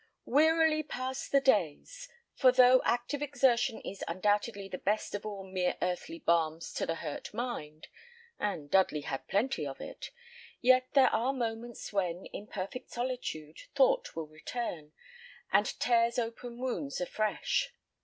Wearily 0.25 0.81
passed 0.81 1.31
the 1.31 1.39
days; 1.39 2.09
for 2.33 2.51
though 2.51 2.81
active 2.85 3.21
exertion 3.21 3.79
is 3.81 4.03
undoubtedly 4.07 4.67
the 4.67 4.79
best 4.79 5.13
of 5.13 5.27
all 5.27 5.43
mere 5.43 5.77
earthly 5.79 6.17
balms 6.17 6.73
to 6.73 6.87
the 6.87 6.95
hurt 6.95 7.31
mind 7.35 7.87
and 8.39 8.71
Dudley 8.71 9.01
had 9.01 9.27
plenty 9.27 9.63
of 9.67 9.79
it 9.79 10.09
yet 10.59 10.87
there 10.93 11.11
are 11.11 11.33
moments 11.33 11.93
when, 11.93 12.25
in 12.33 12.47
perfect 12.47 12.89
solitude, 12.89 13.59
thought 13.75 14.15
will 14.15 14.25
return, 14.25 14.91
and 15.51 15.67
tears 15.79 16.17
open 16.17 16.57
wounds 16.57 16.99
afresh. 16.99 17.71